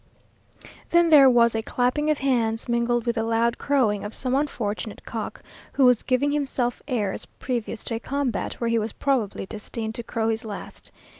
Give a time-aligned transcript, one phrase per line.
[0.89, 5.05] Then there was a clapping of hands, mingled with the loud crowing of some unfortunate
[5.05, 5.43] cock,
[5.73, 10.01] who was giving himself airs previous to a combat where he was probably destined to
[10.01, 10.89] crow his last.